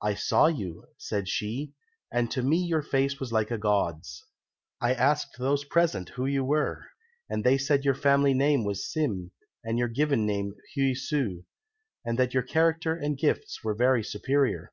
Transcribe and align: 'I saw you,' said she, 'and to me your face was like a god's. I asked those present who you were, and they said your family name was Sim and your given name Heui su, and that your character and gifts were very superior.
'I 0.00 0.14
saw 0.14 0.46
you,' 0.46 0.86
said 0.96 1.28
she, 1.28 1.74
'and 2.10 2.30
to 2.30 2.40
me 2.42 2.56
your 2.64 2.80
face 2.80 3.20
was 3.20 3.30
like 3.30 3.50
a 3.50 3.58
god's. 3.58 4.24
I 4.80 4.94
asked 4.94 5.36
those 5.38 5.64
present 5.66 6.08
who 6.16 6.24
you 6.24 6.42
were, 6.46 6.86
and 7.28 7.44
they 7.44 7.58
said 7.58 7.84
your 7.84 7.92
family 7.94 8.32
name 8.32 8.64
was 8.64 8.90
Sim 8.90 9.32
and 9.62 9.78
your 9.78 9.88
given 9.88 10.24
name 10.24 10.54
Heui 10.74 10.96
su, 10.96 11.44
and 12.06 12.18
that 12.18 12.32
your 12.32 12.42
character 12.42 12.96
and 12.96 13.18
gifts 13.18 13.62
were 13.62 13.74
very 13.74 14.02
superior. 14.02 14.72